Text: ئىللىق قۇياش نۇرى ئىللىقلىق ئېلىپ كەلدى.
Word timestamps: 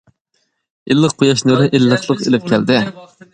ئىللىق 0.95 1.13
قۇياش 1.19 1.43
نۇرى 1.49 1.67
ئىللىقلىق 1.81 2.25
ئېلىپ 2.25 2.49
كەلدى. 2.55 2.81